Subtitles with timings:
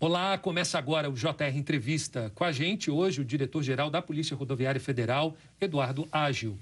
[0.00, 2.30] Olá, começa agora o JR Entrevista.
[2.32, 6.56] Com a gente hoje o diretor-geral da Polícia Rodoviária Federal, Eduardo Ágil.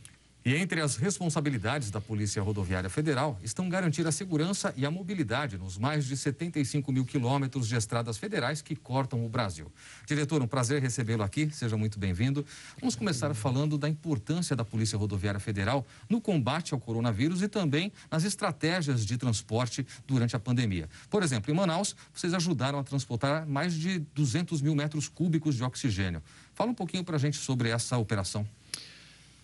[0.47, 5.59] E entre as responsabilidades da Polícia Rodoviária Federal estão garantir a segurança e a mobilidade
[5.59, 9.73] nos mais de 75 mil quilômetros de estradas federais que cortam o Brasil.
[10.07, 12.47] Diretor, um prazer recebê-lo aqui, seja muito bem-vindo.
[12.79, 17.93] Vamos começar falando da importância da Polícia Rodoviária Federal no combate ao coronavírus e também
[18.09, 20.89] nas estratégias de transporte durante a pandemia.
[21.11, 25.65] Por exemplo, em Manaus, vocês ajudaram a transportar mais de 200 mil metros cúbicos de
[25.65, 26.23] oxigênio.
[26.55, 28.47] Fala um pouquinho para a gente sobre essa operação.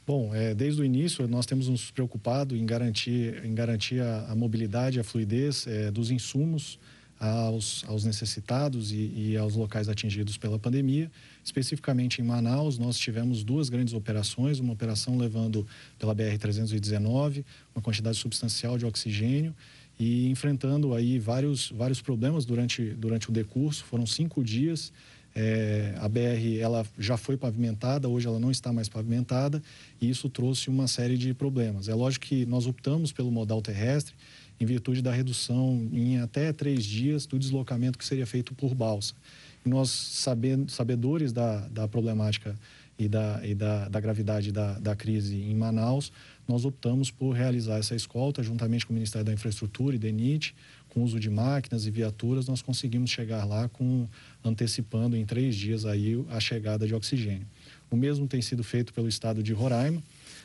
[0.04, 4.34] Bom, é, desde o início nós temos nos preocupado em garantir, em garantir a, a
[4.34, 6.76] mobilidade, a fluidez é, dos insumos
[7.20, 11.08] aos, aos necessitados e, e, aos locais atingidos pela pandemia.
[11.44, 15.64] Especificamente em Manaus, nós tivemos duas grandes operações, uma operação levando
[16.00, 19.54] pela BR-319 uma quantidade substancial de oxigênio
[20.00, 23.84] e enfrentando aí vários, vários problemas durante, durante o decurso.
[23.84, 24.92] Foram cinco dias
[25.34, 29.62] é, a BR ela já foi pavimentada, hoje ela não está mais pavimentada
[30.00, 31.88] e isso trouxe uma série de problemas.
[31.88, 34.14] É lógico que nós optamos pelo modal terrestre
[34.60, 39.14] em virtude da redução em até três dias do deslocamento que seria feito por balsa.
[39.64, 42.54] E nós, sabendo, sabedores da, da problemática
[42.98, 46.12] e da, e da, da gravidade da, da crise em Manaus,
[46.46, 50.54] nós optamos por realizar essa escolta juntamente com o Ministério da Infraestrutura e DENIT,
[50.92, 54.06] com uso de máquinas e viaturas, nós conseguimos chegar lá com
[54.44, 57.46] antecipando em três dias aí a chegada de oxigênio.
[57.90, 60.02] O mesmo tem sido feito pelo estado de Roraima,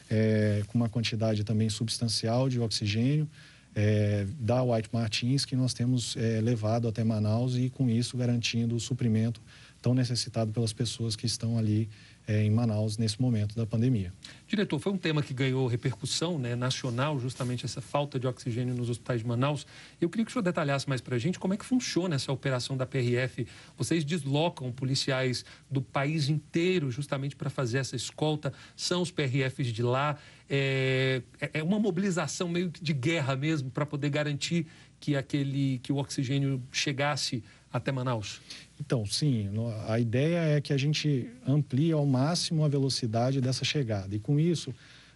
[0.10, 3.28] é, com uma quantidade também substancial de oxigênio
[3.76, 8.74] é, da White Martins que nós temos é, levado até Manaus e com isso garantindo
[8.74, 9.42] o suprimento
[9.82, 11.90] tão necessitado pelas pessoas que estão ali
[12.28, 14.14] é, em Manaus nesse momento da pandemia.
[14.46, 18.90] Diretor, foi um tema que ganhou repercussão né, nacional, justamente essa falta de oxigênio nos
[18.90, 19.66] hospitais de Manaus.
[20.00, 22.32] Eu queria que o senhor detalhasse mais para a gente como é que funciona essa
[22.32, 23.48] operação da PRF.
[23.78, 28.52] Vocês deslocam policiais do país inteiro justamente para fazer essa escolta?
[28.76, 30.18] São os PRFs de lá?
[30.50, 31.22] É,
[31.54, 34.68] é uma mobilização meio de guerra mesmo para poder garantir
[35.00, 38.42] que aquele que o oxigênio chegasse até Manaus?
[38.80, 39.50] Então, sim,
[39.88, 44.16] a ideia é que a gente amplie ao máximo a velocidade dessa chegada.
[44.16, 44.74] E com isso,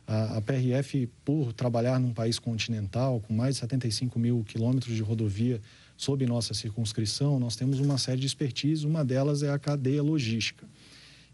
[0.08, 5.02] a, a PRF, por trabalhar num país continental, com mais de 75 mil quilômetros de
[5.02, 5.62] rodovia
[5.96, 10.66] sob nossa circunscrição, nós temos uma série de expertise, uma delas é a cadeia logística.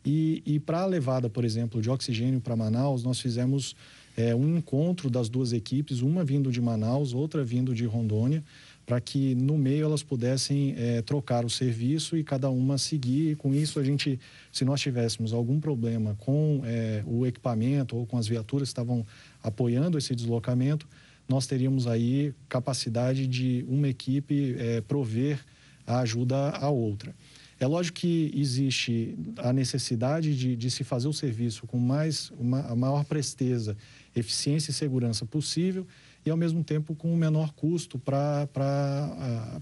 [0.06, 3.75] E, e para a levada, por exemplo, de oxigênio para Manaus, nós fizemos
[4.16, 8.44] é, um encontro das duas equipes, uma vindo de Manaus, outra vindo de Rondônia,
[8.87, 13.31] para que no meio elas pudessem é, trocar o serviço e cada uma seguir.
[13.31, 14.17] E com isso, a gente,
[14.49, 19.05] se nós tivéssemos algum problema com é, o equipamento ou com as viaturas que estavam
[19.43, 20.87] apoiando esse deslocamento,
[21.27, 25.43] nós teríamos aí capacidade de uma equipe é, prover
[25.85, 27.13] a ajuda à outra.
[27.59, 32.61] É lógico que existe a necessidade de, de se fazer o serviço com mais, uma,
[32.61, 33.75] a maior presteza,
[34.15, 35.85] eficiência e segurança possível
[36.25, 38.47] e, ao mesmo tempo, com o menor custo para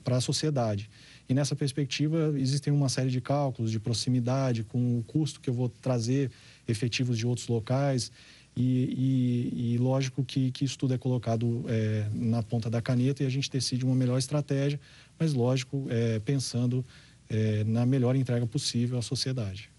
[0.05, 0.89] a sociedade.
[1.27, 5.53] E nessa perspectiva, existem uma série de cálculos de proximidade, com o custo que eu
[5.53, 6.31] vou trazer
[6.67, 8.11] efetivos de outros locais.
[8.57, 13.21] E, e, e lógico que, que isso tudo é colocado é, na ponta da caneta
[13.21, 14.79] e a gente decide uma melhor estratégia,
[15.19, 16.85] mas lógico, é, pensando
[17.29, 19.69] é, na melhor entrega possível à sociedade.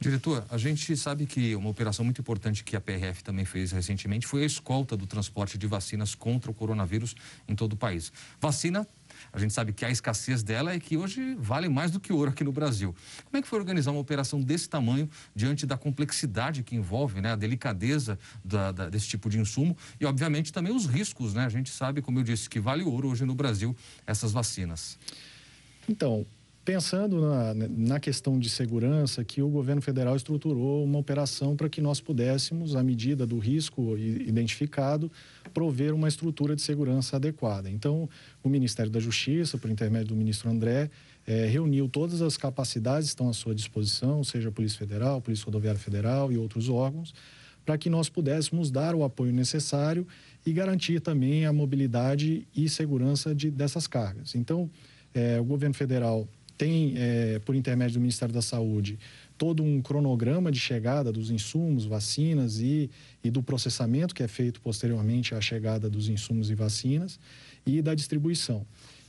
[0.00, 4.28] Diretor, a gente sabe que uma operação muito importante que a PRF também fez recentemente
[4.28, 7.16] foi a escolta do transporte de vacinas contra o coronavírus
[7.48, 8.12] em todo o país.
[8.40, 8.86] Vacina,
[9.32, 12.30] a gente sabe que a escassez dela é que hoje vale mais do que ouro
[12.30, 12.94] aqui no Brasil.
[13.24, 17.32] Como é que foi organizar uma operação desse tamanho diante da complexidade que envolve, né,
[17.32, 21.44] a delicadeza da, da, desse tipo de insumo e, obviamente, também os riscos, né?
[21.44, 23.76] A gente sabe, como eu disse, que vale ouro hoje no Brasil
[24.06, 24.96] essas vacinas.
[25.88, 26.24] Então,
[26.68, 31.80] pensando na, na, questão de segurança, que o governo federal estruturou uma operação para que
[31.80, 35.10] nós pudéssemos, à medida do risco identificado,
[35.54, 37.70] prover uma estrutura de segurança adequada.
[37.70, 38.06] Então,
[38.44, 40.90] o Ministério da Justiça, por intermédio do ministro André,
[41.26, 45.46] é, reuniu todas as capacidades que estão à sua disposição, seja a Polícia Federal, Polícia
[45.46, 47.14] Rodoviária Federal e outros órgãos,
[47.64, 50.06] para que nós pudéssemos dar o apoio necessário
[50.44, 54.34] e garantir também a mobilidade e segurança de, dessas cargas.
[54.34, 54.68] Então,
[55.14, 56.28] é, o governo federal
[56.58, 58.98] tem, é, por intermédio do Ministério da Saúde,
[59.38, 62.90] todo um cronograma de chegada dos insumos, vacinas e,
[63.22, 67.20] e do processamento que é feito posteriormente à chegada dos insumos e vacinas
[67.64, 68.66] e da distribuição.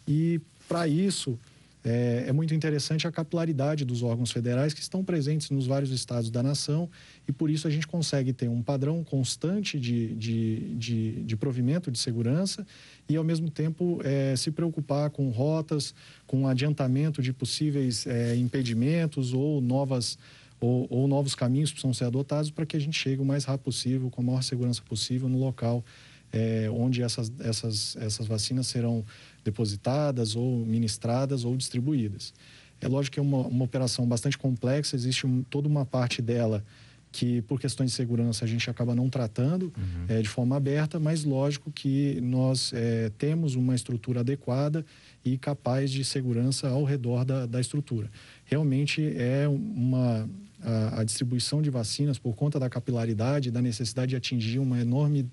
[0.07, 1.38] E, para isso,
[1.84, 6.30] é, é, muito interessante a capilaridade dos órgãos federais que estão presentes nos vários estados
[6.30, 6.90] da nação
[7.28, 11.90] e por isso a gente consegue ter um padrão constante de, de, de, de provimento
[11.90, 12.68] de segurança
[13.08, 15.96] e ao mesmo tempo é, se preocupar com rotas,
[16.28, 20.18] com adiantamento de possíveis é, impedimentos ou novas
[20.62, 23.46] ou, ou, novos caminhos que precisam ser adotados para que a gente chegue o mais
[23.46, 25.86] rápido possível, com a maior segurança possível no local
[26.31, 29.04] é, onde essas, essas, essas vacinas serão
[29.50, 32.34] depositadas ou ministradas ou distribuídas.
[32.81, 36.63] É lógico que é uma, uma operação bastante complexa, existe um, toda uma parte dela
[37.12, 40.06] que, por questões de segurança, a gente acaba não tratando uhum.
[40.07, 44.86] é, de forma aberta, mas lógico que nós é, temos uma estrutura adequada
[45.25, 48.10] e capaz de segurança ao redor da, da estrutura.
[48.45, 50.30] Realmente é uma.
[50.62, 55.25] A, a distribuição de vacinas, por conta da capilaridade, da necessidade de atingir uma enorme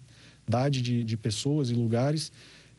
[0.71, 2.31] de, de pessoas e lugares,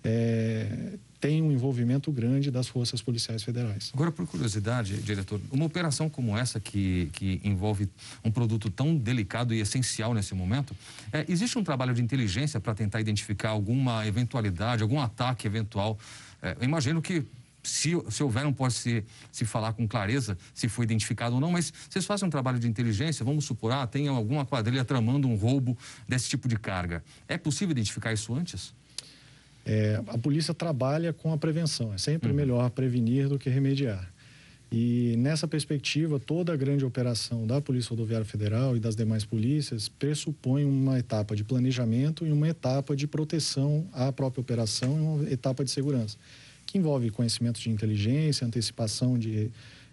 [0.01, 3.91] é, tem um envolvimento grande das forças policiais federais.
[3.93, 7.89] Agora, por curiosidade, diretor, uma operação como essa que, que envolve
[8.23, 10.75] um produto tão delicado e essencial nesse momento,
[11.11, 15.97] é, existe um trabalho de inteligência para tentar identificar alguma eventualidade, algum ataque eventual?
[16.41, 17.25] É, imagino que
[17.63, 21.51] se, se houver, não pode se, se falar com clareza se foi identificado ou não,
[21.51, 25.35] mas vocês fazem um trabalho de inteligência, vamos supor, ah, tem alguma quadrilha tramando um
[25.35, 25.77] roubo
[26.07, 27.03] desse tipo de carga.
[27.27, 28.73] É possível identificar isso antes?
[29.69, 31.93] É, a polícia trabalha com a prevenção.
[31.93, 32.35] É sempre uhum.
[32.35, 34.09] melhor prevenir do que remediar.
[34.71, 39.87] E nessa perspectiva, toda a grande operação da Polícia Rodoviária Federal e das demais polícias
[39.87, 45.29] pressupõe uma etapa de planejamento e uma etapa de proteção à própria operação e uma
[45.29, 46.17] etapa de segurança
[46.67, 49.49] que envolve conhecimento de inteligência, antecipação de,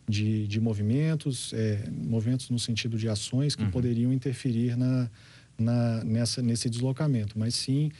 [0.07, 3.71] de, de movimentos, é, movimentos no sentido de ações que uhum.
[3.71, 5.09] poderiam interferir na,
[5.57, 7.39] na, nessa, nesse deslocamento.
[7.39, 7.93] Mas sim,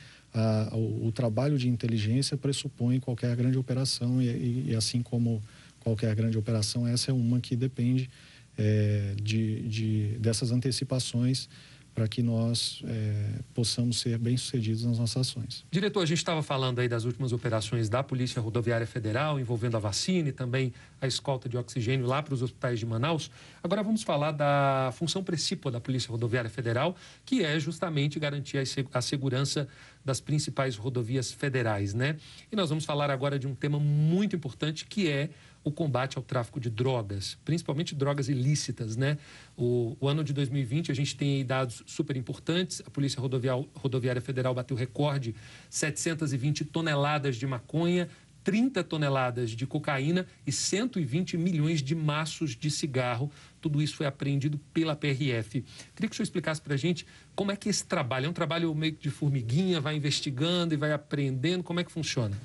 [0.73, 5.41] o, o, trabalho de inteligência pressupõe qualquer grande operação e, e, e, assim como
[5.81, 8.11] qualquer grande operação, essa é uma que depende
[8.59, 11.49] é, de, de, dessas antecipações
[11.95, 15.65] para que nós é, possamos ser bem-sucedidos nas nossas ações.
[15.71, 19.81] Diretor, a gente estava falando aí das últimas operações da Polícia Rodoviária Federal, envolvendo a
[19.81, 23.31] vacina e também a escolta de oxigênio lá para os hospitais de Manaus.
[23.63, 28.59] Agora vamos falar da função principal da Polícia Rodoviária Federal, que é justamente garantir
[28.93, 29.69] a segurança
[30.05, 32.17] das principais rodovias federais, né?
[32.51, 35.31] E nós vamos falar agora de um tema muito importante, que é
[35.65, 39.17] o combate ao tráfico de drogas, principalmente drogas ilícitas, né?
[39.57, 42.83] O, o ano de 2020 a gente tem dados super importantes.
[42.87, 45.35] A Polícia Rodoviária Federal bateu recorde
[45.71, 48.09] 720 toneladas de maconha,
[48.45, 53.33] 30 toneladas de cocaína e 120 milhões de maços de cigarro.
[53.59, 55.65] Tudo isso foi apreendido pela PRF.
[55.95, 58.35] Queria que o senhor explicasse para a gente como é que esse trabalho é um
[58.35, 61.65] trabalho meio de formiguinha, vai investigando e vai aprendendo.
[61.65, 62.37] Como é que funciona?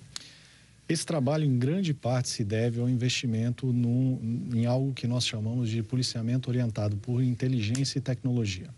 [0.89, 5.69] Esse trabalho, em grande parte, se deve ao investimento num, em algo que nós chamamos
[5.69, 8.73] de policiamento orientado por inteligência e tecnologia.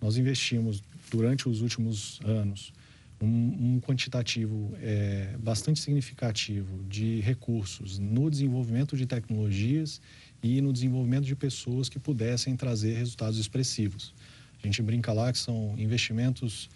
[0.00, 0.80] Nós investimos,
[1.10, 2.72] durante os últimos anos,
[3.20, 10.00] um, um quantitativo é, bastante significativo de recursos no desenvolvimento de tecnologias
[10.40, 14.14] e no desenvolvimento de pessoas que pudessem trazer resultados expressivos.
[14.62, 16.70] A gente brinca lá que são investimentos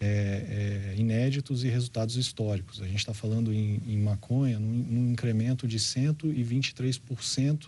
[0.00, 2.82] é, é, inéditos e resultados históricos.
[2.82, 7.66] A gente está falando em, em maconha num, num, incremento de 123%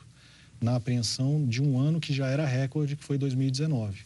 [0.60, 4.00] na apreensão de um ano que já era recorde, que foi 2019.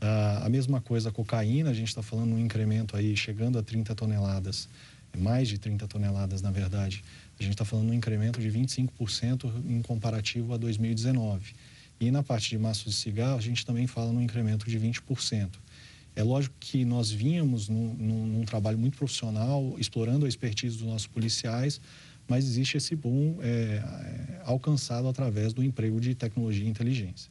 [0.00, 3.62] Ah, a mesma coisa a cocaína, a gente está falando um incremento aí chegando a
[3.62, 4.68] 30 toneladas,
[5.16, 7.04] mais de 30 toneladas na verdade.
[7.38, 11.54] A gente está falando um incremento de 25% em comparativo a 2019.
[12.00, 15.50] E na parte de maços de cigarro, a gente também fala num incremento de 20%.
[16.14, 20.86] É lógico que nós vínhamos num, num, num, trabalho muito profissional, explorando a expertise dos
[20.86, 21.80] nossos policiais,
[22.28, 27.30] mas existe esse boom é, é, alcançado através do emprego de tecnologia e inteligência.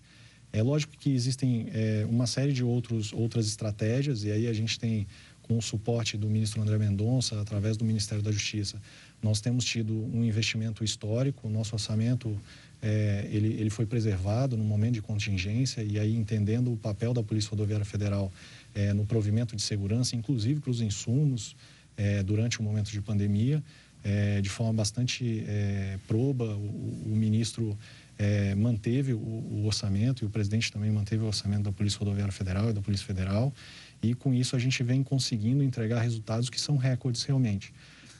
[0.53, 4.77] É lógico que existem é, uma série de outros, outras estratégias, e aí a gente
[4.77, 5.07] tem,
[5.43, 8.81] com o suporte do ministro André Mendonça, através do Ministério da Justiça,
[9.21, 12.37] nós temos tido um investimento histórico, o nosso orçamento
[12.81, 17.23] é, ele, ele foi preservado no momento de contingência, e aí entendendo o papel da
[17.23, 18.31] Polícia Rodoviária Federal
[18.73, 21.55] é, no provimento de segurança, inclusive para os insumos
[21.97, 23.63] é, durante o momento de pandemia,
[24.03, 26.55] é, de forma bastante é, proba.
[26.55, 27.77] O, o ministro
[28.17, 32.31] é, manteve o, o, orçamento e o presidente também manteve o orçamento da Polícia Rodoviária
[32.31, 33.53] Federal e da Polícia Federal.
[34.01, 37.73] E com isso a gente vem conseguindo entregar resultados que são recordes realmente.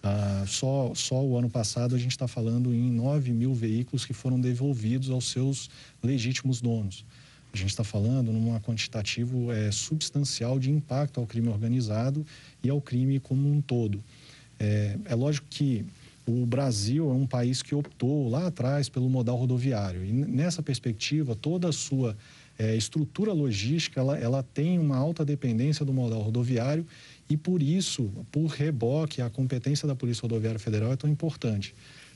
[0.04, 4.14] Ah, só, só o ano passado a gente está falando em 9 mil veículos que
[4.14, 5.70] foram devolvidos aos seus
[6.02, 7.06] legítimos donos.
[7.54, 12.26] A gente está falando num quantitativo é, substancial de impacto ao crime organizado
[12.64, 14.02] e ao crime como um todo.
[14.60, 15.86] É, é lógico que
[16.26, 20.06] o Brasil é um país que optou lá atrás pelo modal rodoviário.
[20.06, 22.16] E nessa perspectiva, toda a sua
[22.58, 26.86] é, estrutura logística ela, ela tem uma alta dependência do modal rodoviário
[27.30, 31.74] e por isso, por reboque, a competência da Polícia Rodoviária Federal é tão importante.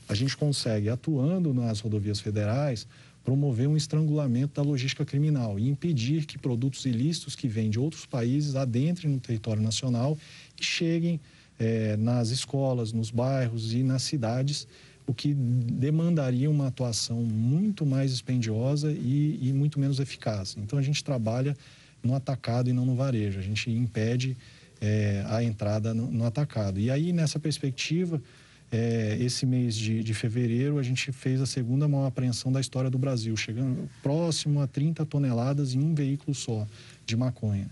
[0.08, 2.86] A gente consegue, atuando nas rodovias federais,
[3.26, 8.06] promover um estrangulamento da logística criminal e impedir que produtos ilícitos que vêm de outros
[8.06, 10.16] países adentrem no território nacional
[10.58, 11.20] e cheguem
[11.58, 14.68] é, nas escolas, nos bairros e nas cidades,
[15.08, 20.56] o que demandaria uma atuação muito mais dispendiosa e, e muito menos eficaz.
[20.56, 21.56] Então a gente trabalha
[22.04, 23.40] no atacado e não no varejo.
[23.40, 24.36] A gente impede
[24.80, 26.78] é, a entrada no, no, atacado.
[26.78, 28.22] E aí, nessa perspectiva,
[28.70, 32.90] é, esse mês de, de, fevereiro, a gente fez a segunda maior apreensão da história
[32.90, 36.66] do Brasil, chegando próximo a 30 toneladas em um veículo só
[37.04, 37.68] de maconha.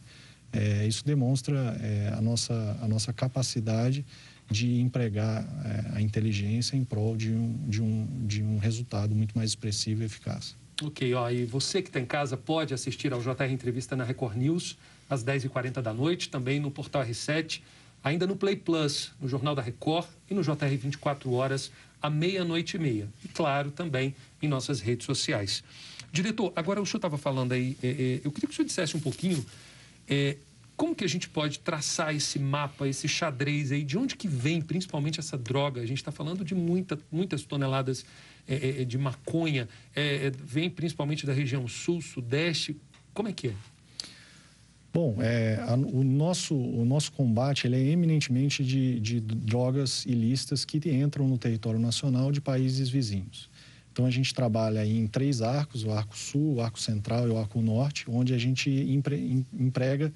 [0.53, 4.05] É, isso demonstra é, a, nossa, a nossa capacidade
[4.49, 9.37] de empregar é, a inteligência em prol de um, de, um, de um resultado muito
[9.37, 10.57] mais expressivo e eficaz.
[10.83, 14.37] Ok, ó, e você que está em casa pode assistir ao JR Entrevista na Record
[14.37, 14.77] News
[15.09, 17.61] às 10h40 da noite, também no Portal R7,
[18.05, 22.77] ainda no Play Plus, no Jornal da Record e no JR 24 Horas, à meia-noite
[22.77, 23.09] e meia.
[23.25, 25.65] E, claro, também em nossas redes sociais.
[26.13, 28.97] Diretor, agora o senhor estava falando aí, é, é, eu queria que o senhor dissesse
[28.97, 29.45] um pouquinho
[30.07, 30.37] é,
[30.77, 33.85] como que a gente pode traçar esse mapa, esse xadrez aí?
[33.85, 35.81] De onde que vem principalmente essa droga?
[35.81, 38.05] A gente está falando de muita, muitas toneladas
[38.47, 39.69] é, é, de maconha.
[39.95, 42.77] É, é, vem principalmente da região sul, sudeste.
[43.13, 43.55] Como é que é?
[44.95, 50.65] Bom, é, a, o, nosso, o nosso combate ele é eminentemente de, de drogas ilícitas
[50.65, 53.51] que entram no território nacional de países vizinhos.
[53.93, 57.37] Então, a gente trabalha em três arcos, o arco sul, o arco central e o
[57.37, 60.13] arco norte, onde a gente empre, emprega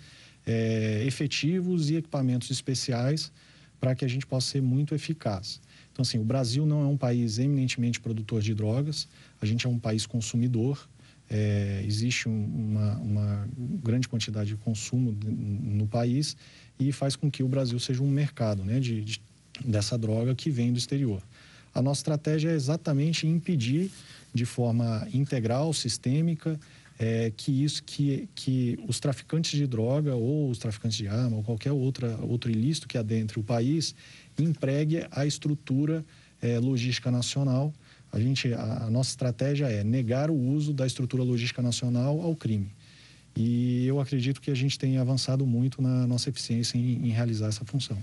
[0.47, 3.33] é, efetivos e equipamentos especiais
[3.81, 5.61] para que a gente possa ser muito eficaz.
[5.93, 9.09] Então, assim, o Brasil não é um país eminentemente produtor de drogas,
[9.43, 10.89] a gente é um país consumidor,
[11.31, 13.49] é, existe um, uma, uma,
[13.83, 16.37] grande quantidade de consumo no país
[16.79, 19.21] e faz com que o Brasil seja um mercado né, de, de,
[19.65, 21.23] dessa droga que vem do exterior.
[21.75, 23.91] A nossa estratégia é exatamente impedir
[24.33, 26.59] de forma integral, sistêmica,
[26.99, 31.43] é, que isso que, que os traficantes de droga ou os traficantes de arma ou
[31.43, 33.95] qualquer outra, outro ilícito que adentre o país
[34.37, 36.05] empregue a estrutura
[36.43, 37.73] é, logística nacional
[38.13, 42.35] a, gente, a, a nossa estratégia é negar o uso da estrutura logística nacional ao
[42.35, 42.71] crime.
[43.37, 47.47] E eu acredito que a gente tem avançado muito na nossa eficiência em, em realizar
[47.47, 47.97] essa função.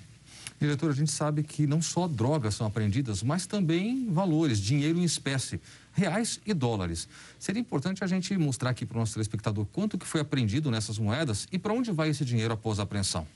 [0.59, 5.03] Diretor, a gente sabe que não só drogas são apreendidas, mas também valores, dinheiro em
[5.03, 5.59] espécie,
[5.93, 7.09] reais e dólares.
[7.38, 10.97] Seria importante a gente mostrar aqui para o nosso telespectador quanto que foi apreendido nessas
[10.97, 13.27] moedas e para onde vai esse dinheiro após a apreensão.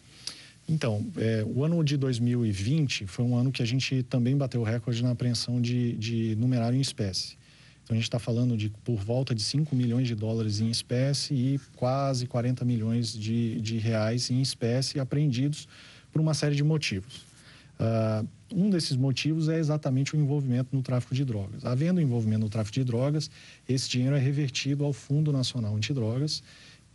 [0.69, 5.01] Então, é, o ano de 2020 foi um ano que a gente também bateu recorde
[5.01, 7.37] na apreensão de, de numerário em espécie.
[7.83, 11.33] Então, a gente está falando de por volta de 5 milhões de dólares em espécie
[11.33, 15.67] e quase 40 milhões de, de reais em espécie apreendidos
[16.11, 17.25] por uma série de motivos.
[17.79, 21.65] Uh, um desses motivos é exatamente o envolvimento no tráfico de drogas.
[21.65, 23.31] Havendo envolvimento no tráfico de drogas,
[23.67, 26.43] esse dinheiro é revertido ao Fundo Nacional Antidrogas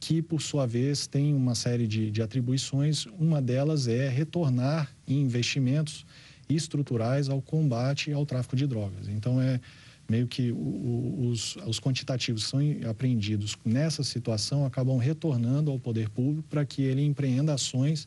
[0.07, 3.07] que, por sua vez, tem uma série de, de atribuições.
[3.19, 6.05] Uma delas é retornar em investimentos
[6.47, 9.09] estruturais ao combate ao tráfico de drogas.
[9.09, 9.59] Então, é
[10.07, 16.11] meio que o, os, os quantitativos que são apreendidos nessa situação acabam retornando ao poder
[16.11, 18.07] público para que ele empreenda ações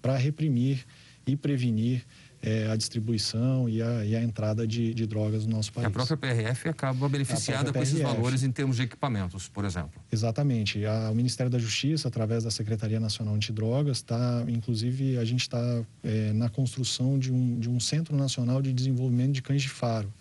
[0.00, 0.86] para reprimir
[1.26, 2.06] e prevenir
[2.44, 5.84] é, a distribuição e a, e a entrada de, de, drogas no nosso país.
[5.84, 9.98] E a própria PRF acaba beneficiada com esses valores em termos de equipamentos, por exemplo.
[10.12, 10.84] Exatamente.
[10.84, 15.82] A, o Ministério da Justiça, através da Secretaria Nacional Antidrogas, está, inclusive, a gente está
[16.02, 20.12] é, na construção de um, de um Centro Nacional de Desenvolvimento de Cães de Faro,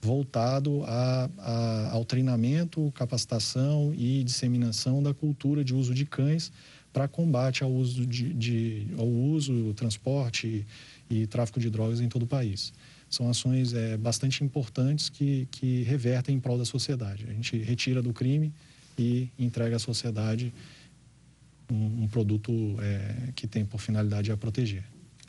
[0.00, 6.52] voltado a, a, ao treinamento, capacitação e disseminação da cultura de uso de cães
[6.92, 10.66] para combate ao uso de, de ao uso, transporte
[11.12, 12.72] e tráfico de drogas em todo o país.
[13.10, 17.26] São ações é, bastante importantes que, que revertem em prol da sociedade.
[17.28, 18.52] A gente retira do crime
[18.98, 20.52] e entrega à sociedade
[21.70, 24.84] um, um produto é, que tem por finalidade a proteger.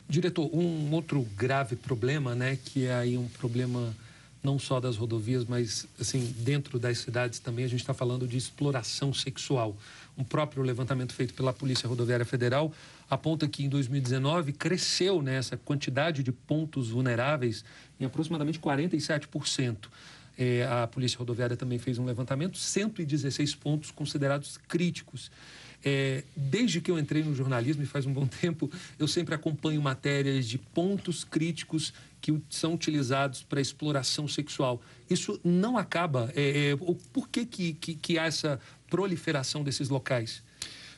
[0.08, 3.94] Diretor, um outro grave problema, né, que é aí um problema
[4.42, 8.36] não só das rodovias, mas assim dentro das cidades também a gente está falando de
[8.36, 9.74] exploração sexual.
[10.16, 12.72] Um próprio levantamento feito pela Polícia Rodoviária Federal
[13.10, 17.64] aponta que em 2019 cresceu nessa né, quantidade de pontos vulneráveis
[17.98, 19.88] em aproximadamente 47%.
[20.36, 25.30] é, a Polícia Rodoviária também fez um levantamento, 116 pontos considerados críticos.
[25.84, 29.82] É, desde que eu entrei no jornalismo, e faz um bom tempo, eu sempre acompanho
[29.82, 34.80] matérias de pontos críticos que são utilizados para exploração sexual.
[35.10, 36.32] Isso não acaba?
[36.34, 36.76] É, é,
[37.12, 40.42] por que, que, que, que há essa proliferação desses locais?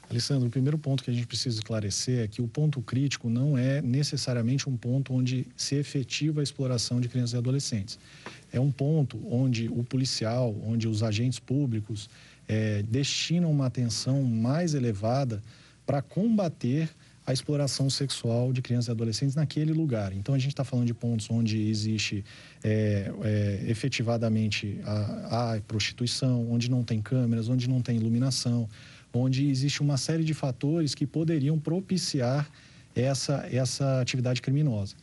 [0.08, 3.58] Alessandro, o primeiro ponto que a gente precisa esclarecer é que o ponto crítico não
[3.58, 7.98] é necessariamente um ponto onde se efetiva a exploração de crianças e adolescentes.
[8.52, 12.08] É um ponto onde o policial, onde os agentes públicos
[12.48, 15.42] é, destinam uma atenção mais elevada
[15.84, 16.88] para combater
[17.26, 20.12] a exploração sexual de crianças e adolescentes naquele lugar.
[20.12, 22.24] Então, a gente está falando de pontos onde existe
[22.62, 28.68] é, é, efetivadamente a, a prostituição, onde não tem câmeras, onde não tem iluminação,
[29.12, 32.48] onde existe uma série de fatores que poderiam propiciar
[32.94, 34.94] essa, essa atividade criminosa.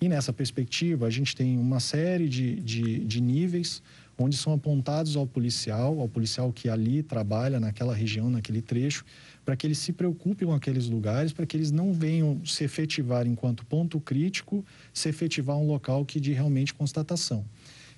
[0.00, 3.82] E nessa perspectiva, a gente tem uma série de, de, de níveis
[4.18, 9.04] onde são apontados ao policial, ao policial que ali trabalha naquela região, naquele trecho,
[9.44, 13.26] para que eles se preocupem com aqueles lugares, para que eles não venham se efetivar
[13.26, 17.44] enquanto ponto crítico, se efetivar um local que de realmente constatação.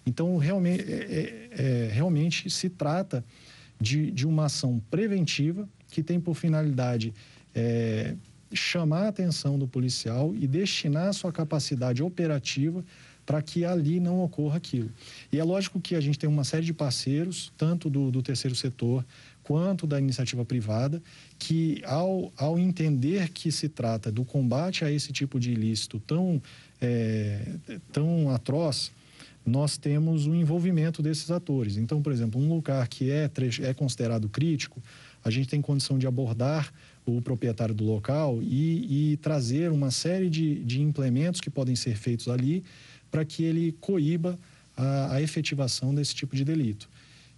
[0.04, 3.24] Então, realmente, é, é, é realmente se trata
[3.80, 7.14] de, de uma ação preventiva que tem por finalidade
[7.54, 8.14] é,
[8.52, 12.84] chamar a atenção do policial e destinar a sua capacidade operativa
[13.24, 14.90] para que ali não ocorra aquilo.
[15.32, 18.56] E é lógico que a gente tem uma série de parceiros, tanto do, do terceiro
[18.56, 19.04] setor
[19.42, 21.02] quanto da iniciativa privada,
[21.38, 26.40] que ao, ao entender que se trata do combate a esse tipo de ilícito tão,
[26.80, 27.40] é,
[27.92, 28.92] tão atroz,
[29.44, 31.76] nós temos o envolvimento desses atores.
[31.76, 33.28] Então, por exemplo, um lugar que é,
[33.62, 34.80] é considerado crítico,
[35.24, 36.72] a gente tem condição de abordar
[37.04, 41.96] o proprietário do local e, e trazer uma série de, de, implementos que podem ser
[41.96, 42.62] feitos ali
[43.10, 44.38] para que ele coíba
[44.76, 46.88] a, a, efetivação desse tipo de delito.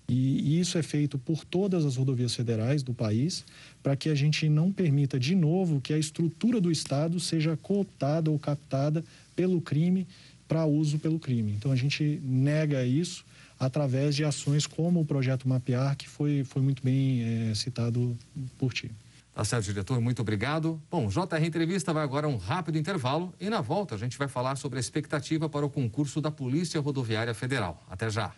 [0.08, 3.44] E, e isso é feito por todas as rodovias federais do país
[3.82, 8.30] para que a gente não permita de novo que a estrutura do Estado seja cooptada
[8.30, 10.06] ou captada pelo crime
[10.46, 11.52] para uso pelo crime.
[11.52, 13.24] Então a gente nega isso
[13.58, 18.16] através de ações como o projeto Mapear, que foi, foi muito bem é, citado
[18.58, 18.90] por ti.
[19.34, 20.80] Tá certo, diretor, muito obrigado.
[20.90, 24.28] Bom, JR Entrevista vai agora a um rápido intervalo e na volta a gente vai
[24.28, 27.82] falar sobre a expectativa para o concurso da Polícia Rodoviária Federal.
[27.88, 28.34] Até já.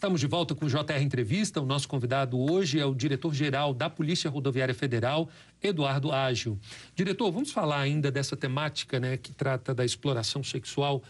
[0.00, 1.60] Estamos de volta com o JR Entrevista.
[1.60, 5.28] O nosso convidado hoje é o diretor-geral da Polícia Rodoviária Federal,
[5.62, 6.58] Eduardo Ágil.
[6.94, 11.02] Diretor, vamos falar ainda dessa temática né, que trata da exploração sexual.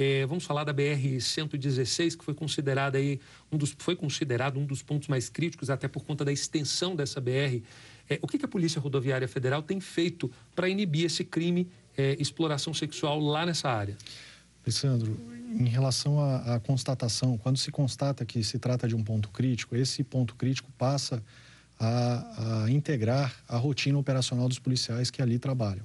[0.00, 3.18] É, vamos falar da BR-116, que foi considerada aí
[3.50, 7.20] um dos, foi considerado um dos pontos mais críticos, até por conta da extensão dessa
[7.20, 7.60] BR.
[8.08, 12.16] É, o que, que, a Polícia Rodoviária Federal tem feito para inibir esse crime, é,
[12.20, 13.96] exploração sexual, lá nessa área?
[14.64, 15.18] Alessandro,
[15.58, 19.74] em relação à, à, constatação, quando se constata que se trata de um ponto crítico,
[19.74, 21.20] esse ponto crítico passa
[21.76, 25.84] a, a integrar a rotina operacional dos policiais que ali trabalham.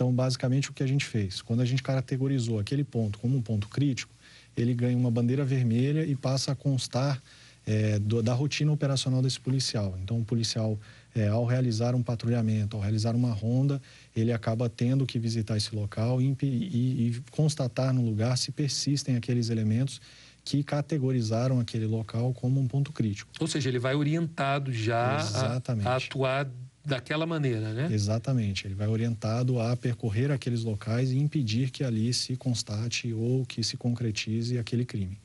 [0.00, 1.42] Então, basicamente, o que a gente fez?
[1.42, 4.10] Quando a gente categorizou aquele ponto como um ponto crítico,
[4.56, 7.20] ele ganha uma bandeira vermelha e passa a constar
[7.66, 9.98] é, do, da rotina operacional desse policial.
[10.02, 10.78] Então, o policial,
[11.14, 13.78] é, ao realizar um patrulhamento, ao realizar uma ronda,
[14.16, 19.16] ele acaba tendo que visitar esse local e, e, e constatar no lugar se persistem
[19.16, 20.00] aqueles elementos
[20.42, 23.30] que categorizaram aquele local como um ponto crítico.
[23.38, 26.48] Ou seja, ele vai orientado já a, a, atuar
[26.84, 27.88] daquela maneira, né?
[27.90, 28.66] Exatamente.
[28.66, 33.62] Ele vai orientado a percorrer aqueles locais e impedir que ali se constate ou que
[33.62, 35.18] se concretize aquele crime.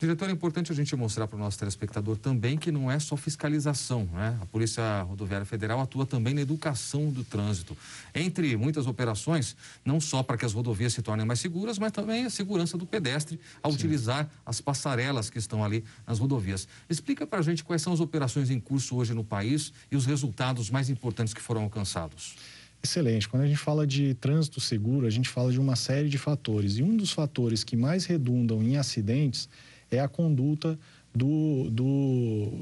[0.00, 3.18] Diretor, é importante a gente mostrar para o nosso telespectador também que não é só
[3.18, 4.34] fiscalização, né?
[4.40, 7.76] A Polícia Rodoviária Federal atua também na educação do trânsito.
[8.14, 12.24] Entre muitas operações, não só para que as rodovias se tornem mais seguras, mas também
[12.24, 13.76] a segurança do pedestre ao Sim.
[13.76, 16.66] utilizar as passarelas que estão ali nas rodovias.
[16.88, 20.06] Explica para a gente quais são as operações em curso hoje no país e os
[20.06, 22.36] resultados mais importantes que foram alcançados.
[22.82, 23.28] Excelente.
[23.28, 26.78] Quando a gente fala de trânsito seguro, a gente fala de uma série de fatores.
[26.78, 29.46] E um dos fatores que mais redundam em acidentes
[29.90, 30.78] é a conduta
[31.14, 32.52] do, do,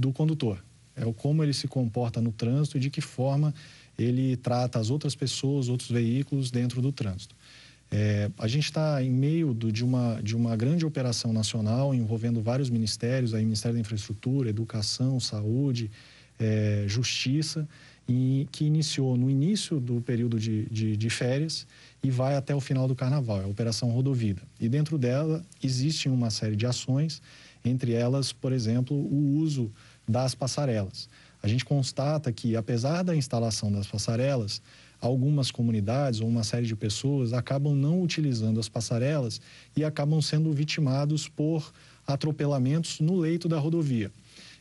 [0.00, 0.62] do condutor.
[0.96, 3.54] É o como ele se comporta no trânsito e de que forma
[3.98, 7.34] ele trata as outras pessoas, outros veículos dentro do trânsito.
[7.90, 12.40] É, a gente está em meio do, de, uma, de uma grande operação nacional envolvendo
[12.42, 15.90] vários ministérios, aí Ministério da Infraestrutura, Educação, Saúde,
[16.38, 17.66] é, Justiça,
[18.08, 21.66] e, que iniciou no início do período de, de, de férias
[22.02, 24.42] e vai até o final do carnaval, é a Operação Rodovida.
[24.58, 27.20] E dentro dela existe uma série de ações,
[27.64, 29.70] entre elas, por exemplo, o uso
[30.08, 31.08] das passarelas.
[31.42, 34.62] A gente constata que, apesar da instalação das passarelas,
[35.00, 39.40] algumas comunidades ou uma série de pessoas acabam não utilizando as passarelas
[39.76, 41.72] e acabam sendo vitimados por
[42.06, 44.10] atropelamentos no leito da rodovia.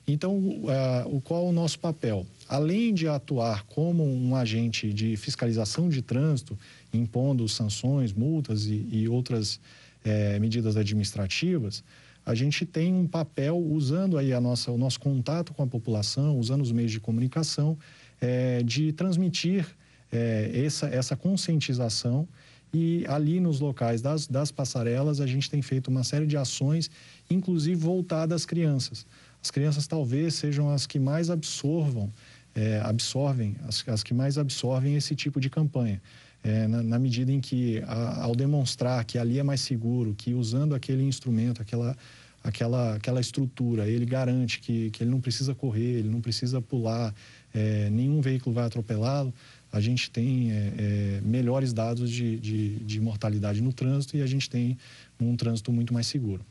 [0.08, 2.26] Então, uh, qual é o nosso papel?
[2.48, 6.58] Além de atuar como um agente de fiscalização de trânsito,
[6.94, 9.60] impondo sanções, multas e, e outras
[10.06, 11.84] eh, medidas administrativas,
[12.26, 16.40] a gente tem um papel usando aí a nossa, o nosso contato com a população,
[16.40, 17.78] usando os meios de comunicação,
[18.22, 19.68] eh, de transmitir
[20.10, 22.26] eh, essa, essa conscientização
[22.74, 26.90] e ali nos locais das, das passarelas a gente tem feito uma série de ações,
[27.30, 29.06] inclusive voltadas às crianças.
[29.48, 32.12] As crianças talvez sejam as que mais absorvam,
[32.54, 36.02] é, absorvem, as, as, que mais absorvem esse tipo de campanha.
[36.44, 40.34] É, na, na, medida em que, a, ao demonstrar que ali é mais seguro, que
[40.34, 41.96] usando aquele instrumento, aquela,
[42.44, 47.16] aquela, aquela estrutura, ele garante que, que ele não precisa correr, ele não precisa pular,
[47.54, 49.34] é, nenhum veículo vai atropelá-lo,
[49.72, 54.28] a gente tem é, é, melhores dados de, de, de mortalidade no trânsito e a
[54.28, 54.78] gente tem
[55.18, 56.46] um trânsito muito mais seguro.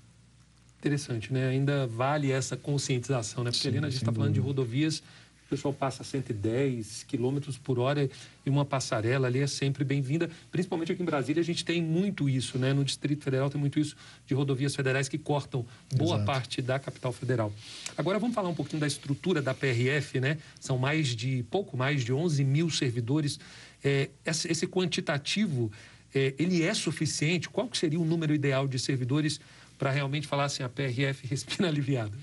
[0.87, 1.49] Interessante, né?
[1.49, 3.51] Ainda vale essa conscientização, né?
[3.51, 5.03] Porque Sim, ali a gente está falando de rodovias,
[5.46, 8.09] o pessoal passa 110 quilômetros por hora
[8.44, 10.31] e uma passarela ali é sempre bem-vinda.
[10.49, 12.72] Principalmente aqui em Brasília a gente tem muito isso, né?
[12.72, 13.96] No Distrito Federal tem muito isso
[14.27, 16.25] de rodovias federais que cortam boa Exato.
[16.25, 17.53] parte da capital federal.
[17.96, 20.38] Agora vamos falar um pouquinho da estrutura da PRF, né?
[20.61, 23.40] São mais de, pouco mais de 11 mil servidores.
[23.83, 25.70] É, esse quantitativo,
[26.14, 27.49] é, ele é suficiente?
[27.49, 29.40] Qual que seria o número ideal de servidores
[29.79, 32.17] para realmente falar assim, a PRF respira aliviada?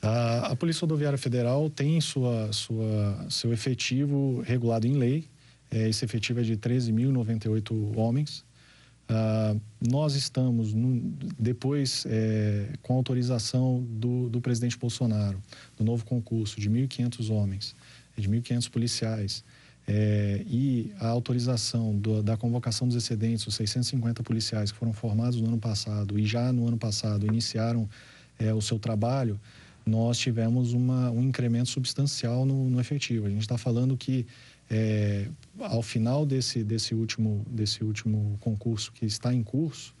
[0.00, 5.28] A, a, Polícia Rodoviária Federal tem sua, sua, seu efetivo regulado em lei.
[5.70, 8.44] É, esse efetivo é de 13.098 homens.
[9.04, 10.98] Uh, nós estamos, no,
[11.38, 15.42] depois, é, com autorização do, do presidente Bolsonaro,
[15.76, 17.76] do novo concurso de 1.500 homens,
[18.16, 19.44] de 1.500 policiais,
[19.86, 25.40] é, e a autorização do, da convocação dos excedentes, os 650 policiais que foram formados
[25.40, 27.88] no ano passado e já no ano passado iniciaram
[28.38, 29.38] é, o seu trabalho,
[29.84, 33.26] nós tivemos uma, um incremento substancial no, no efetivo.
[33.26, 34.26] A gente está falando que
[34.70, 35.28] é,
[35.60, 39.94] ao final desse, desse, último, desse último concurso que está em curso,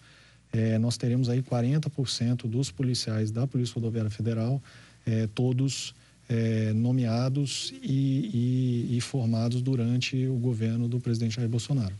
[0.52, 4.62] é, nós teremos aí 40% dos policiais da Polícia Rodoviária Federal,
[5.04, 5.94] é, todos
[6.28, 11.94] é, nomeados e, e, e, formados durante o governo do presidente Jair Bolsonaro.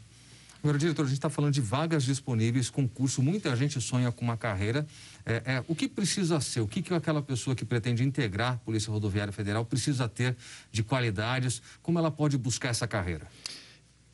[0.63, 4.37] Agora, diretor, a gente está falando de vagas disponíveis, concurso, muita gente sonha com uma
[4.37, 4.87] carreira.
[5.27, 6.61] É, é, o que precisa ser?
[6.61, 10.35] O que, que aquela pessoa que pretende integrar a Polícia Rodoviária Federal precisa ter
[10.73, 11.61] de qualidades?
[11.83, 13.27] Como ela pode buscar essa carreira?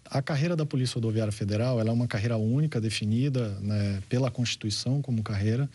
[0.04, 5.22] A carreira da Polícia Rodoviária Federal é uma carreira única, definida né, pela Constituição como
[5.22, 5.70] carreira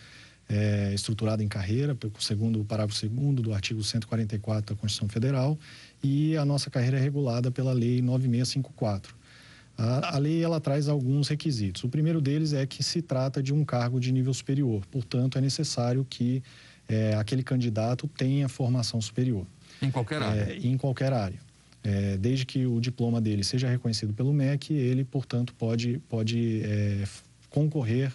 [0.50, 5.58] é, estruturada em carreira, segundo o parágrafo 2 do artigo 144 da Constituição Federal,
[6.04, 9.16] e a nossa carreira é regulada pela Lei 9654.
[9.78, 11.84] A, a lei ela traz alguns requisitos.
[11.84, 15.42] O primeiro deles é que se trata de um cargo de nível superior, portanto, é
[15.42, 16.42] necessário que
[16.88, 19.46] é, aquele candidato tenha formação superior.
[19.82, 20.42] Em qualquer área?
[20.42, 21.40] É, em qualquer área.
[21.84, 27.04] É, desde que o diploma dele seja reconhecido pelo MEC, ele, portanto, pode, pode é,
[27.50, 28.12] concorrer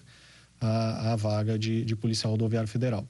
[0.60, 3.06] a, a vaga de, de policial rodoviário federal.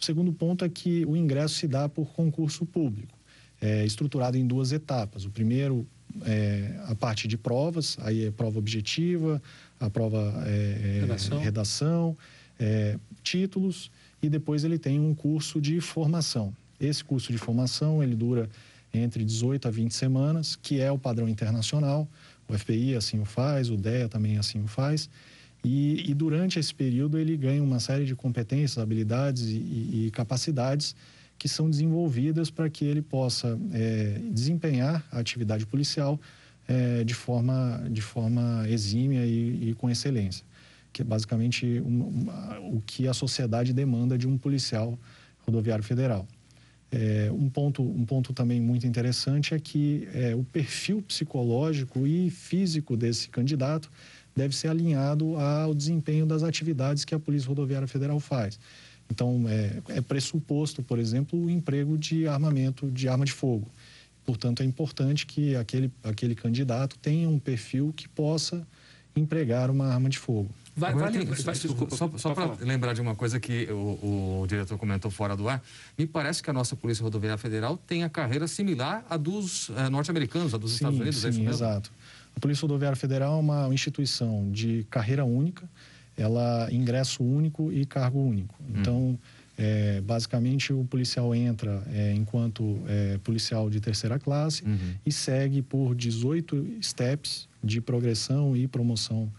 [0.00, 3.18] O segundo ponto é que o ingresso se dá por concurso público,
[3.60, 5.24] é, estruturado em duas etapas.
[5.24, 5.86] O primeiro
[6.24, 9.40] é a parte de provas, aí é prova objetiva,
[9.78, 12.16] a prova é, é redação, redação
[12.58, 13.90] é, títulos,
[14.22, 16.54] e depois ele tem um curso de formação.
[16.80, 18.48] Esse curso de formação ele dura
[18.92, 22.08] entre 18 a 20 semanas, que é o padrão internacional.
[22.48, 25.08] O FPI assim o faz, o DEA também assim o faz.
[25.62, 30.96] E, e, durante esse período ele ganha uma série de competências, habilidades e, e capacidades
[31.38, 36.20] que são desenvolvidas para que ele possa é, desempenhar a atividade policial
[36.68, 40.44] é, de, forma, de forma exímia e, e com excelência,
[40.92, 41.82] que é basicamente
[42.70, 44.98] o que a sociedade demanda de um policial
[45.40, 46.26] rodoviário federal.
[46.92, 52.30] É, um, ponto, um ponto também muito interessante é que é, o perfil psicológico e
[52.30, 53.90] físico desse candidato
[54.34, 58.58] deve ser alinhado ao desempenho das atividades que a Polícia Rodoviária Federal faz.
[59.10, 63.68] Então, é, é pressuposto, por exemplo, o emprego de armamento, de arma de fogo.
[64.24, 68.64] Portanto, é importante que aquele, aquele candidato tenha um perfil que possa
[69.16, 70.48] empregar uma arma de fogo.
[70.76, 74.78] Vai, vale, vai, desculpa, só, só para lembrar de uma coisa que o, o, diretor
[74.78, 75.60] comentou fora do ar,
[75.98, 79.88] me parece que a nossa Polícia Rodoviária Federal tem a carreira similar à dos é,
[79.88, 81.54] norte-americanos, à dos sim, Estados Unidos, sim, é isso mesmo?
[81.54, 81.92] exato.
[82.36, 85.68] A Polícia Rodoviária Federal é uma instituição de carreira única,
[86.16, 88.54] ela ingresso único e cargo único.
[88.60, 88.80] Hum.
[88.80, 89.18] Então,
[89.62, 94.94] É, basicamente, o policial entra é, enquanto é, policial de terceira classe uhum.
[95.04, 99.30] e segue por 18 steps de progressão e promoção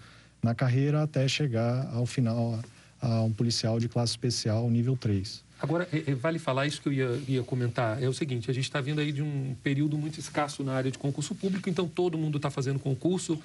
[0.43, 2.59] na carreira até chegar ao final
[3.01, 5.43] a um policial de classe especial nível 3.
[5.61, 8.01] Agora, é, é, vale falar isso que eu ia, ia comentar.
[8.01, 10.89] É o seguinte, a gente está vindo aí de um período muito escasso na área
[10.89, 13.39] de concurso público, então todo mundo está fazendo concurso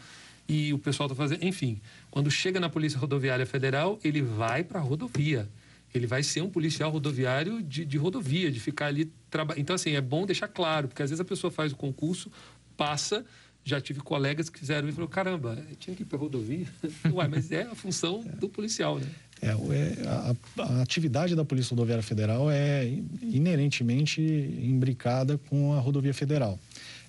[0.49, 1.45] e o pessoal está fazendo...
[1.45, 1.79] Enfim,
[2.11, 5.47] quando chega na Polícia Rodoviária Federal, ele vai para a rodovia.
[5.95, 9.13] Ele vai ser um policial rodoviário de, de rodovia, de ficar ali...
[9.31, 9.61] trabalhando.
[9.61, 12.31] Então, assim, é bom deixar claro, porque às vezes a pessoa faz o concurso,
[12.77, 13.25] passa
[13.67, 16.69] já tive colegas que fizeram e falaram, caramba, tinha que ir para rodovia.
[17.13, 19.11] Ué, mas é a função do policial, né?
[19.41, 22.87] É, é a, a, atividade da Polícia Rodoviária Federal é
[23.23, 26.59] inerentemente imbricada com a rodovia federal.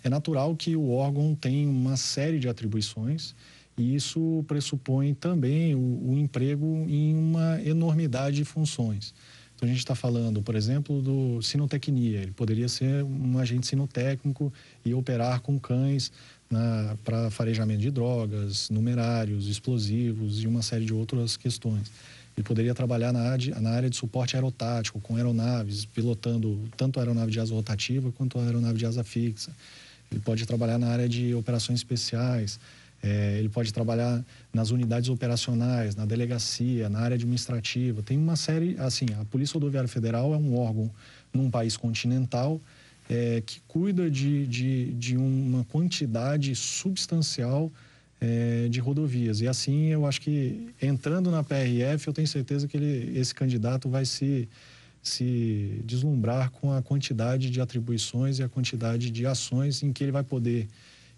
[0.03, 3.33] É natural que o órgão tenha uma série de atribuições
[3.77, 9.13] e isso pressupõe também o, o emprego em uma enormidade de funções.
[9.55, 12.21] Então, a gente está falando, por exemplo, do sinotecnia.
[12.21, 14.53] Ele poderia ser um agente sinotécnico
[14.85, 16.11] e operar com cães
[17.03, 21.91] para farejamento de drogas, numerários, explosivos e uma série de outras questões.
[22.37, 26.99] Ele poderia trabalhar na área, de, na área de suporte aerotático, com aeronaves, pilotando tanto
[26.99, 29.51] a aeronave de asa rotativa quanto a aeronave de asa fixa.
[30.11, 32.59] Ele pode trabalhar na área de operações especiais,
[33.01, 34.23] é, ele pode trabalhar
[34.53, 38.03] nas unidades operacionais, na delegacia, na área administrativa.
[38.03, 40.91] Tem uma série, assim, a Polícia Rodoviária Federal é um órgão
[41.33, 42.61] num país continental
[43.09, 47.71] é, que cuida de, de, de, uma quantidade substancial
[48.19, 49.41] é, de rodovias.
[49.41, 53.89] E assim, eu acho que entrando na PRF, eu tenho certeza que ele, esse candidato
[53.89, 54.47] vai se,
[55.01, 60.11] se deslumbrar com a quantidade de atribuições e a quantidade de ações em que ele
[60.11, 60.67] vai poder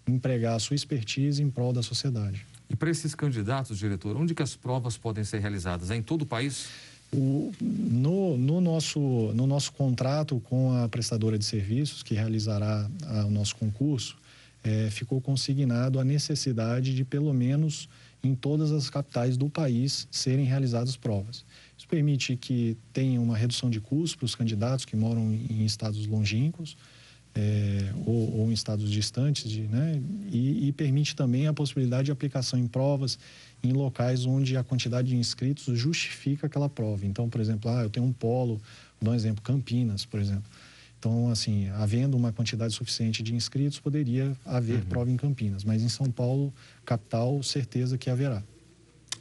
[0.06, 2.46] empregar a sua expertise em prol da sociedade.
[2.68, 5.90] E para esses candidatos, diretor, onde que as provas podem ser realizadas?
[5.90, 6.68] É em todo o país?
[7.12, 9.00] O, no, no, nosso,
[9.34, 14.16] no nosso contrato com a prestadora de serviços que realizará a, o nosso concurso,
[14.62, 17.88] é, ficou consignado a necessidade de, pelo menos
[18.22, 21.44] em todas as capitais do país, serem realizadas provas.
[21.76, 26.06] Isso permite que tenha uma redução de custos para os candidatos que moram em estados
[26.06, 26.76] longínquos
[27.34, 30.02] é, ou, ou, em estados distantes, de, né?
[30.30, 33.18] e, e permite também a possibilidade de aplicação em provas
[33.62, 37.06] em locais onde a quantidade de inscritos justifica aquela prova.
[37.06, 38.56] Então, por exemplo, ah, eu tenho um polo,
[39.00, 40.50] vou dar um exemplo, Campinas, por exemplo.
[41.00, 44.84] Então, assim, havendo uma quantidade suficiente de inscritos, poderia haver uhum.
[44.84, 45.64] prova em Campinas.
[45.64, 46.52] Mas em São Paulo,
[46.84, 48.42] capital, certeza que haverá.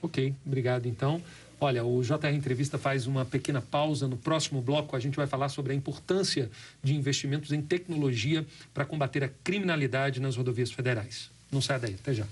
[0.02, 1.22] Ok, obrigado então.
[1.62, 4.10] Olha, o JR Entrevista faz uma pequena pausa.
[4.10, 6.52] No próximo bloco, a gente vai falar sobre a importância
[6.84, 11.32] de investimentos em tecnologia para combater a criminalidade nas rodovias federais.
[11.50, 12.26] Não saia daí, até já.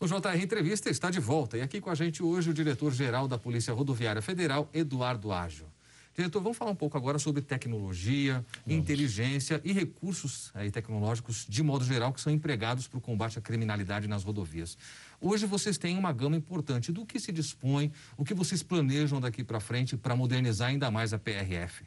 [0.00, 3.38] O JR Entrevista está de volta e aqui com a gente hoje o diretor-geral da
[3.38, 5.75] Polícia Rodoviária Federal, Eduardo Ágio.
[6.16, 8.82] Diretor, vamos falar um pouco agora sobre tecnologia, vamos.
[8.82, 13.42] inteligência e recursos aí, tecnológicos de modo geral que são empregados para o combate à
[13.42, 14.78] criminalidade nas rodovias.
[15.20, 19.44] Hoje vocês têm uma gama importante do que se dispõe, o que vocês planejam daqui
[19.44, 21.84] para frente para modernizar ainda mais a PRF.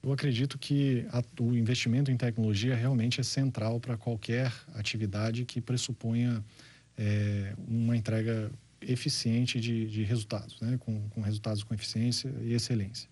[0.00, 5.60] Eu acredito que a, o investimento em tecnologia realmente é central para qualquer atividade que
[5.60, 6.44] pressuponha
[6.96, 8.48] é, uma entrega
[8.80, 10.76] eficiente de, de resultados, né?
[10.78, 13.08] com, com, resultados com eficiência e excelência.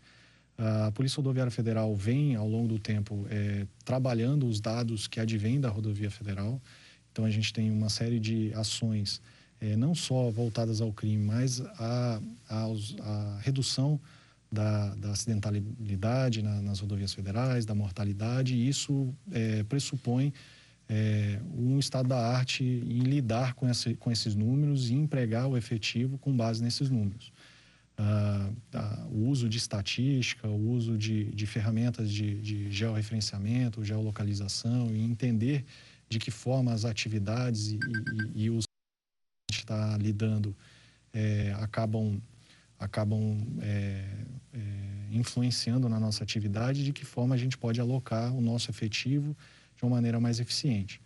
[0.59, 5.61] A Polícia Rodoviária Federal vem, ao longo do tempo, é, trabalhando os dados que advêm
[5.61, 6.61] da rodovia federal.
[7.13, 9.21] Então, a gente tem uma série de ações,
[9.61, 12.67] é, não só voltadas ao crime, mas à a, a,
[13.01, 14.01] a, redução
[14.51, 18.55] da, da acidentalidade na, nas rodovias federais, da mortalidade.
[18.55, 20.33] E isso é, pressupõe
[20.89, 23.67] é, um estado da arte em lidar com,
[23.99, 27.33] com esses números e empregar o efetivo com base nesses números.
[27.99, 34.95] Ah, ah, o uso de estatística, o uso de, de ferramentas de, de georreferenciamento, geolocalização
[34.95, 35.65] e entender
[36.09, 37.79] de que forma as atividades e,
[38.35, 40.55] e, e os que a gente está lidando
[41.13, 42.21] é, acabam,
[42.79, 44.05] acabam é,
[44.53, 44.61] é,
[45.11, 49.35] influenciando na nossa atividade, de que forma a gente pode alocar o nosso efetivo
[49.77, 51.01] de uma maneira mais eficiente.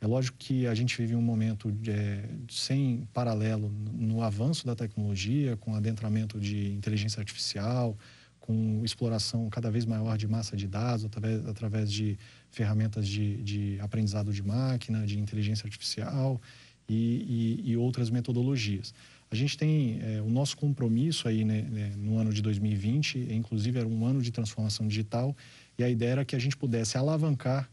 [0.00, 4.74] É lógico que a gente vive um momento de, é, sem paralelo no avanço da
[4.74, 7.96] tecnologia, com adentramento de inteligência artificial,
[8.38, 12.18] com exploração cada vez maior de massa de dados através, através de
[12.50, 16.40] ferramentas de, de aprendizado de máquina, de inteligência artificial
[16.88, 18.94] e, e, e outras metodologias.
[19.30, 23.78] A gente tem é, o nosso compromisso aí né, né, no ano de 2020, inclusive
[23.78, 25.34] era um ano de transformação digital,
[25.76, 27.68] e a ideia era que a gente pudesse alavancar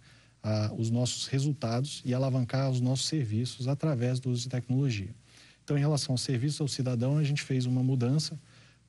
[0.78, 5.16] os nossos resultados e alavancar os nossos serviços através do uso de tecnologia.
[5.64, 8.38] Então, em relação ao serviço ao cidadão, a gente fez uma mudança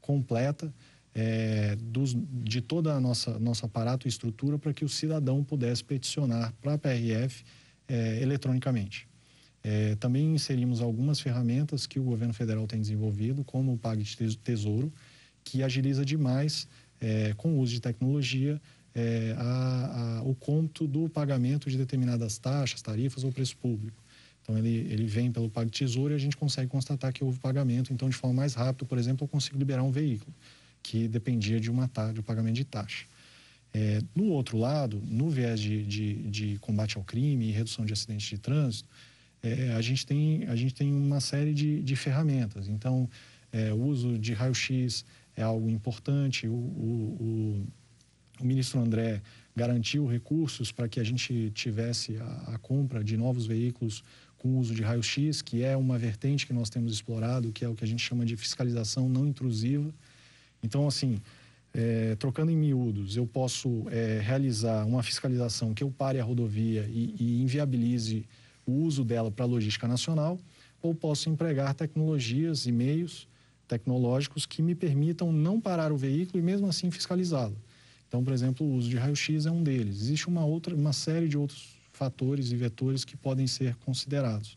[0.01, 0.75] completa
[1.14, 5.85] é, dos, de toda a nossa nosso aparato e estrutura para que o cidadão pudesse
[5.85, 7.45] peticionar para a PRF
[7.88, 9.09] é, eletronicamente.
[9.62, 14.05] É, também inserimos algumas ferramentas que o governo federal tem desenvolvido, como o Pague
[14.43, 14.93] Tesouro,
[15.43, 16.69] que agiliza demais,
[17.01, 18.61] é, com o uso de tecnologia,
[18.94, 24.02] é, a, a, o conto do pagamento de determinadas taxas, tarifas ou preço público.
[24.42, 27.92] Então, ele, ele vem pelo Pague Tesouro e a gente consegue constatar que houve pagamento.
[27.92, 30.33] Então, de forma mais rápida, por exemplo, eu consigo liberar um veículo
[30.83, 33.07] que dependia de uma de um pagamento de taxa.
[33.72, 37.92] É, no outro lado, no viés de, de, de, combate ao crime e redução de
[37.92, 38.88] acidentes de trânsito,
[39.42, 42.68] é, a, gente tem, a gente tem uma série de, de ferramentas.
[42.68, 43.09] Então,
[43.50, 45.04] é, o uso de raio-x
[45.35, 46.46] é algo importante.
[46.46, 47.66] O, o,
[48.40, 49.23] o, ministro André
[49.55, 54.03] garantiu recursos para que a gente tivesse a, a compra de novos veículos
[54.37, 57.75] com uso de raio-x, que é uma vertente que nós temos explorado, que é o
[57.75, 59.90] que a gente chama de fiscalização não intrusiva.
[60.62, 61.20] Então, assim,
[61.73, 66.88] é, trocando em miúdos, eu posso é, realizar uma fiscalização que eu pare a rodovia
[66.90, 68.27] e, e inviabilize
[68.66, 70.38] o uso dela para a logística nacional,
[70.81, 73.27] ou posso empregar tecnologias e meios
[73.66, 77.57] tecnológicos que me permitam não parar o veículo e mesmo assim fiscalizá-lo.
[78.14, 80.00] Então, por exemplo, o uso de raio-x é um deles.
[80.03, 84.57] Existe uma outra, uma série de outros fatores e vetores que podem ser considerados.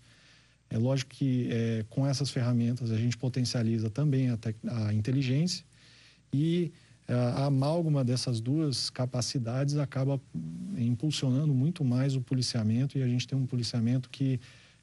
[0.69, 4.37] É lógico que é, com essas ferramentas a gente potencializa também a,
[4.85, 5.65] a inteligência
[6.31, 6.71] e
[7.07, 10.21] a, a amálgama dessas duas capacidades acaba
[10.77, 14.39] impulsionando muito mais o policiamento e a gente tem um policiamento que,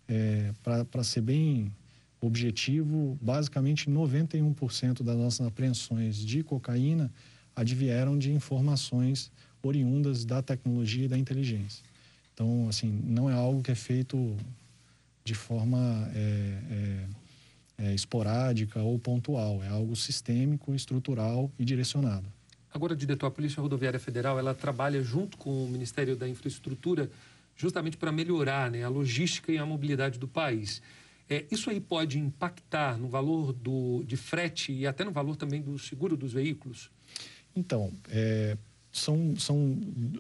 [0.09, 0.53] é,
[0.91, 1.73] para ser bem
[2.21, 7.09] objetivo, basicamente 91% das nossas apreensões de cocaína
[7.55, 9.31] advieram de informações
[9.63, 11.85] oriundas da tecnologia e da inteligência.
[12.33, 14.37] Então, assim, não é algo que é feito
[15.25, 22.27] de forma é, é, é, esporádica ou pontual, é algo sistêmico, estrutural e direcionado.
[22.73, 27.09] Agora, diretor, a Polícia Rodoviária Federal, ela trabalha junto com o Ministério da Infraestrutura
[27.57, 30.83] justamente para melhorar né, a logística e a mobilidade do país.
[31.31, 35.63] É, isso aí pode impactar no valor do, de frete e até no valor também
[35.63, 36.91] do seguro dos veículos?
[37.57, 38.57] Então, é,
[38.93, 39.77] são, são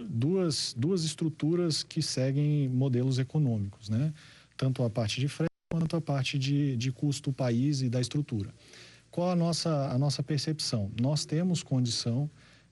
[0.09, 4.13] duas, duas estruturas que seguem modelos econômicos, né?
[4.57, 8.01] tanto a parte de frete quanto a parte de, de custo do país e da
[8.01, 8.55] estrutura.
[9.11, 10.91] Qual a nossa, a nossa percepção?
[11.01, 12.29] Nós temos condição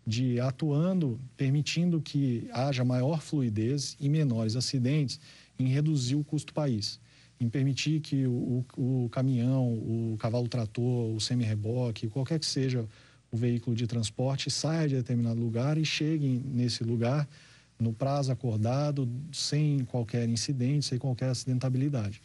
[0.06, 5.20] de, atuando, permitindo que haja maior fluidez e menores acidentes,
[5.58, 6.98] em reduzir o custo país,
[7.38, 12.84] em permitir que o, o, o caminhão, o cavalo trator, o semi-reboque, qualquer que seja
[13.32, 17.26] o veículo de transporte saia de determinado lugar e chegue nesse lugar
[17.80, 22.20] no prazo acordado, sem qualquer incidente, sem qualquer acidentabilidade.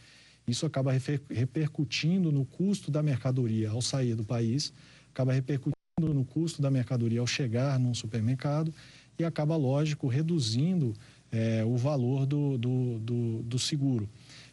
[0.46, 0.92] Isso acaba
[1.30, 4.72] repercutindo no custo da mercadoria ao sair do país,
[5.12, 8.72] acaba repercutindo no custo da mercadoria ao chegar num supermercado
[9.18, 10.94] e acaba, lógico, reduzindo
[11.32, 14.08] é, o valor do, do, do, do seguro.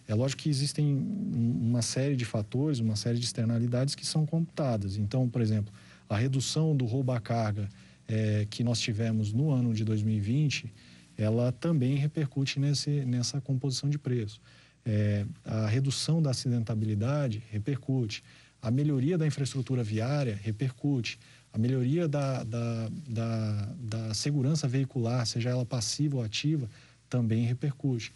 [0.06, 0.94] É lógico que existem
[1.34, 4.96] uma série de fatores, uma série de externalidades que são computadas.
[4.96, 5.72] Então, por exemplo,
[6.08, 7.68] a redução do roubo à carga
[8.06, 10.72] é, que nós tivemos no ano de 2020,
[11.16, 14.40] ela também repercute nesse, nessa composição de preço.
[14.84, 18.22] É, a redução da acidentabilidade repercute.
[18.60, 21.18] A melhoria da infraestrutura viária repercute.
[21.52, 26.68] A melhoria da, da, da, da segurança veicular, seja ela passiva ou ativa,
[27.08, 28.12] também repercute.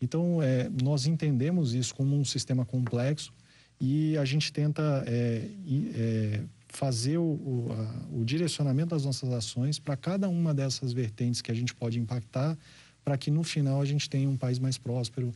[0.00, 3.32] Então, é, nós entendemos isso como um sistema complexo
[3.80, 5.48] e a gente tenta é,
[5.94, 6.40] é,
[6.72, 11.52] fazer o, o, a, o direcionamento das nossas ações para cada uma dessas vertentes que
[11.52, 12.56] a gente pode impactar,
[13.04, 15.32] para que no final a gente tenha um país mais próspero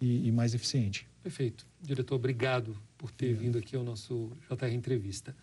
[0.00, 1.06] e, e mais eficiente.
[1.22, 1.66] Perfeito.
[1.82, 5.36] Diretor, obrigado por ter vindo aqui ao nosso JR Entrevista.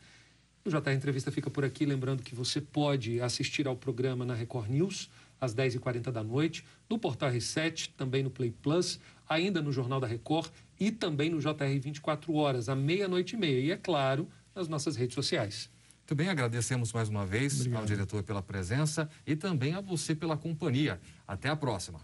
[0.66, 4.70] O JR Entrevista fica por aqui, lembrando que você pode assistir ao programa na Record
[4.70, 5.08] News,
[5.40, 10.08] às 10h40 da noite, no Portal R7, também no Play Plus, ainda no Jornal da
[10.08, 13.60] Record e também no JR 24 horas, à meia-noite e meia.
[13.60, 15.70] E, é claro, nas nossas redes sociais.
[16.00, 17.82] Muito bem, agradecemos mais uma vez Obrigado.
[17.82, 21.00] ao diretor pela presença e também a você pela companhia.
[21.28, 22.02] Até a próxima.